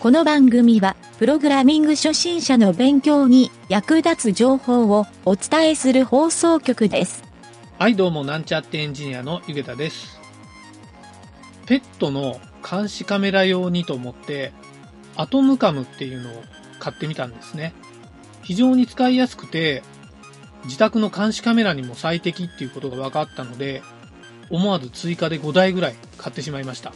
[0.00, 7.22] この番組は、プログラミング初心者の勉強に役立つ情報をお伝えする放送局です。
[7.78, 10.18] はい、どうも、なんちゃってエンジニアのゆげたです。
[11.66, 14.54] ペットの監視カメラ用にと思って、
[15.16, 16.44] アトムカムっていうのを
[16.78, 17.74] 買ってみたんですね。
[18.42, 19.82] 非常に使いやすくて、
[20.64, 23.82] 自宅の監視カメラにも最適っていうことが分かったので、
[24.48, 26.94] 思わず追加で5台ぐらい買ってしまいました。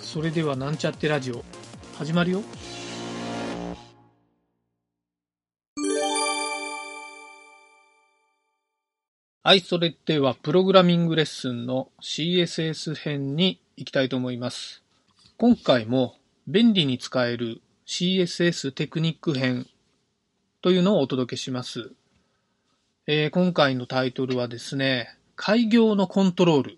[0.00, 1.44] それではなんちゃってラジオ、
[2.00, 2.42] 始まるよ。
[9.42, 14.82] はい、それではプログラミングレッスンの CSS 編に行きたいと思います。
[15.36, 16.14] 今回も
[16.46, 19.66] 便利に使える CSS テクニック編
[20.62, 21.92] というのをお届けします。
[23.06, 26.76] えー今回のタイトルはですね、開業のコントロールっ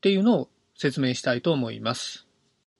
[0.00, 2.26] ていうのを説明したいと思います。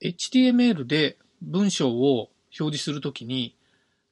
[0.01, 3.57] HTML で文章を表示するときに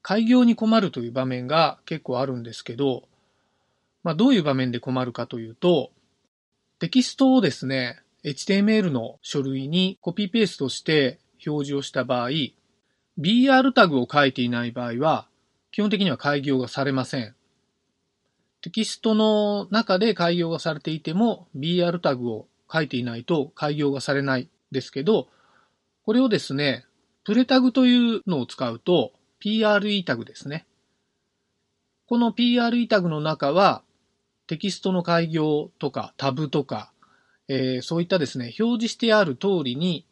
[0.02, 3.04] 開業に困るという場面が結構あるんですけど、
[4.02, 5.90] まあ、どういう場面で困るかというと、
[6.78, 12.30] テキストをですね、HTML の書類にコピーペーストして表示をした場合、
[13.18, 15.26] BR タグを書いていない場合は、
[15.72, 17.34] 基本的には開業がされません。
[18.62, 25.28] テキストの中で開業がされていても、BR タグを書いていないと開業がされないですけど、
[26.04, 26.86] これをですね、
[27.30, 30.66] プレタグというのを使うと、PRE タグですね。
[32.08, 33.84] この PRE タグの中は、
[34.48, 36.90] テキストの開業とかタブとか、
[37.46, 40.04] えーそういったですね、表示してある通りに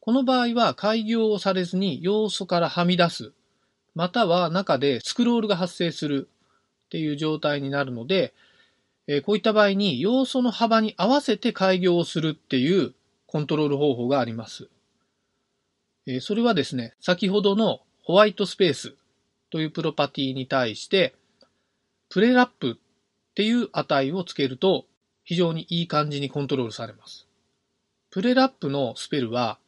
[0.00, 3.32] この場合は開業をされずに要素からはみ出す、
[3.94, 6.28] または中でスクロールが発生する
[6.86, 8.32] っていう状態になるので、
[9.06, 12.94] えーこういった場合に要素の幅に合わせて開業をするっていう
[13.26, 14.68] コントロール方法があります。
[16.06, 18.94] えーそれはですね、先ほどのホワイトスペース
[19.50, 21.14] というプロパティに対して、
[22.08, 24.86] プレラップっていう値をつけると
[25.24, 27.26] 非常にいい感じにコントロールされます。
[28.10, 29.58] プレラップのスペルは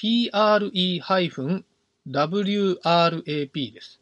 [0.00, 0.30] pre-
[2.08, 4.00] WRAP です。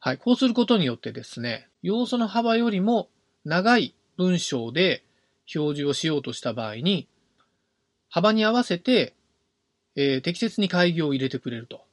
[0.00, 0.18] はい。
[0.18, 3.08] こうすることによってですね、要素の幅よりも
[3.44, 5.04] 長い文章で
[5.54, 7.06] 表示をしようとした場合に、
[8.08, 9.14] 幅に合わせて、
[9.94, 11.84] えー適切に開業を入れてくれると。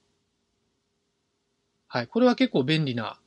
[1.88, 2.08] はい。
[2.08, 3.20] これは結構便利な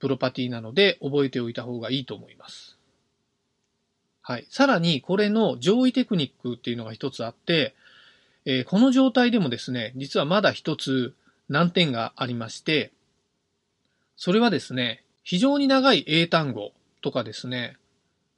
[0.00, 2.78] プロパティなので覚えておいた方がいいと思います。
[4.22, 4.46] はい。
[4.50, 7.74] さらに、これの上位テクニックっていうのが一つあって、
[8.44, 11.14] えーこの状態でもですね、実はまだ一つ
[11.48, 12.92] 難点がありまして、
[14.16, 17.76] それはですね、非常に長い英単語とかですね、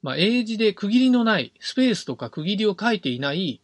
[0.01, 3.59] まあ、英字で区切りのない、スペースとか区切りを書いていない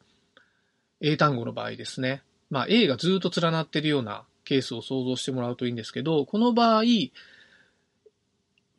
[1.00, 2.24] 英単語の場合ですね。
[2.50, 6.84] まあ、A がずっと連なっているようなケースを想像してもらうといいんですけど、この場合、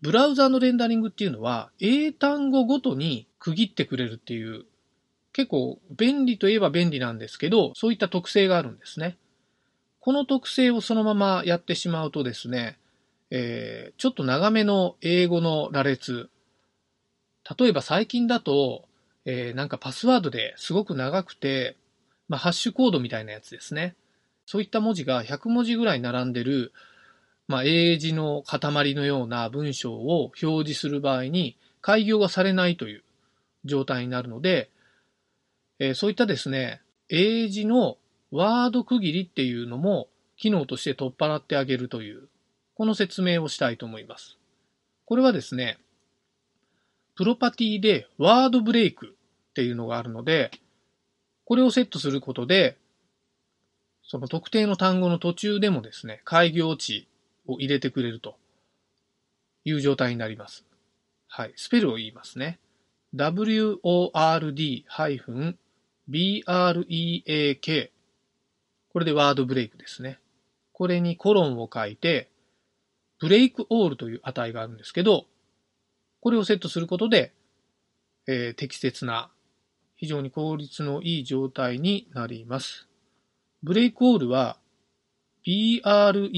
[0.01, 4.65] ブラウザのレンダリングっていうのは、英単語ごとに区切ってくれるっていう、
[5.33, 9.17] 結構便利といえば便利なんですけど、そういった特性があるんですね。
[10.01, 12.79] この特性をそのままやってしまうとですね、
[13.31, 16.29] えーちょっと長めの英語の羅列。
[17.59, 18.85] 例えば最近だと、
[19.25, 21.77] えーなんかパスワードですごく長くて、
[22.29, 23.95] まあ、ハッシュコードみたいなやつですね。
[24.47, 26.73] そういった文字が100文字ぐらい並んでる、
[27.49, 33.03] まあ、英字の塊のような文章を表示する場合に、開業がされないという
[33.65, 34.71] 状態になるので、
[35.85, 37.99] えそういったですね、英字の
[38.31, 40.07] ワード区切りっていうのも
[40.37, 42.29] 機能として取っ払ってあげるという
[42.75, 44.39] この説明をしたいと思います。
[45.07, 45.79] これはですね、
[47.17, 49.17] プロパティでワードブレイク
[49.51, 50.53] っていうのがあるので、
[51.45, 52.77] これをセットすることで、
[54.05, 57.09] その特定の単語の途中でもですね、開業値
[57.49, 58.37] を入れてくれると
[59.65, 60.65] いう状態になります。
[61.27, 61.53] はい。
[61.57, 62.61] スペルを言いますね。
[65.25, 65.57] word-
[66.13, 67.91] break
[68.93, 70.19] これでワードブレイクですね。
[70.73, 72.29] これにコロンを書いて、
[73.19, 75.25] ブレイクオールという値があるんですけど、
[76.21, 77.33] これをセットすることで、
[78.27, 79.31] えー、適切な、
[79.97, 82.89] 非常に効率のいい状態になります。
[83.63, 84.59] ブレイクオールは、
[85.47, 86.29] break-all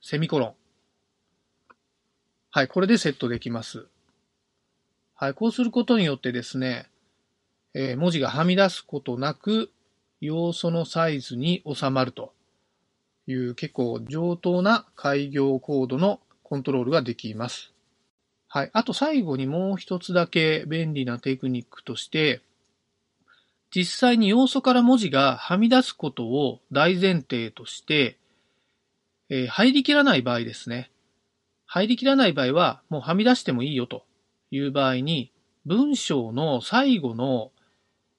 [0.00, 0.54] セミコロン。
[2.50, 3.86] はい、これでセットできます。
[5.20, 6.86] はい、こうすることによってですね、
[7.74, 9.72] えー、文字がはみ出すことなく、
[10.20, 12.32] 要素のサイズに収まると
[13.26, 17.72] いう結構上等な開業コードのコントロールができます。
[18.46, 18.70] はい。
[18.72, 22.40] あと最後にもう一つだけ便利なテクニックとして、
[23.74, 28.18] 実際に要素から文字がはみ出すことを大前提として、
[29.30, 30.92] えー、入りきらない場合ですね。
[31.66, 34.04] 入りきらない場合は、もうはみ出してもいいよと
[34.50, 35.32] いう場合に、
[35.66, 37.52] 文章の最後の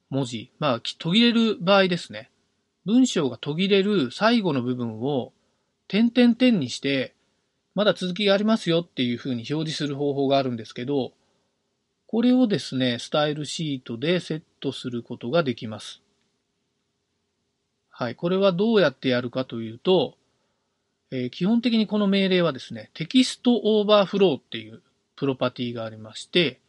[0.10, 2.30] 文字、まあ、途切れる場合ですね。
[2.86, 5.34] 文章が途切れる最後の部分を
[5.88, 7.16] 点々点にして、
[7.76, 11.14] まだ続きがありますよっていうふうに表示する方法があるんですけど、
[12.08, 16.02] これをですね、スタイルシートでセットすることができます。
[17.90, 18.16] はい。
[18.16, 20.16] これはどうやってやるかというと、
[21.12, 24.82] えー、基本的にこの命令はですね、 text-overflow っていう
[25.20, 26.62] プロパティがありまして、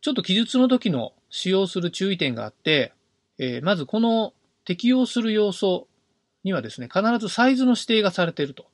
[0.00, 2.92] ちょっと記述の時の使用する注意点があって、
[3.38, 4.32] えー、まずこの
[4.64, 5.88] 適用する要素
[6.44, 8.66] にはですね、必ずサイズの指定がされていると。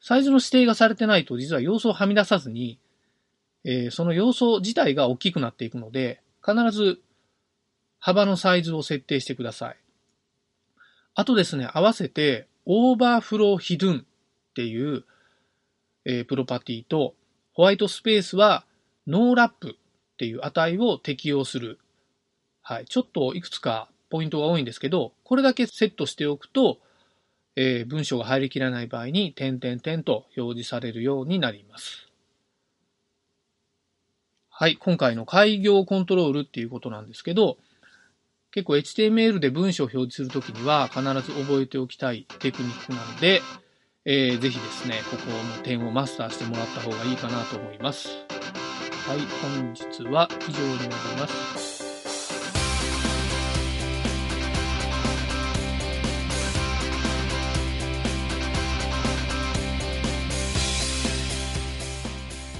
[0.00, 2.78] サイズの指定がされてないと、実は要素をはみ出さずに、
[3.64, 7.00] えー、その要素自体が大きくなっていくので、必ず
[7.98, 9.76] 幅のサイズを設定してください。
[11.18, 14.04] あとですね、合わせて、オーバーフローヒドゥンっ
[14.54, 15.04] ていう、
[16.04, 17.16] えー、プロパティと、
[17.54, 18.64] ホワイトスペースは
[19.08, 21.80] ノーラップっていう値を適用する。
[22.62, 22.86] はい。
[22.86, 26.78] ちょっといくつかポイントが多いんですけど、これだけセットしておくと、
[27.56, 32.06] えー、文章が入りきらない場合に点々点と表示されるようになります。
[34.50, 34.76] はい。
[34.76, 37.58] 今回の開業コントロールっていうことなんですけど、
[38.50, 43.42] 結構 HTML で文章を表示するときには必ず覚えておきたいテクニックなので、
[44.04, 45.22] えー、ぜひですね、ここ
[45.58, 48.08] の点をマスターしてもらった方がいいかなと思います。
[49.06, 51.78] はい、本日は以上になります。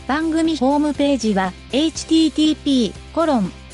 [0.06, 3.52] 番組ホームページは http コロン